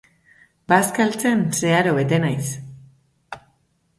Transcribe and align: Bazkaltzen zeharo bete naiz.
Bazkaltzen 0.71 1.43
zeharo 1.59 1.93
bete 1.99 2.21
naiz. 2.25 2.45